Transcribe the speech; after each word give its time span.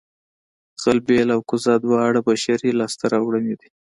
غلبېل 0.81 1.27
او 1.35 1.39
کوزه 1.49 1.73
دواړه 1.85 2.19
بشري 2.27 2.69
لاسته 2.79 3.03
راوړنې 3.13 3.55
دي 3.61 3.69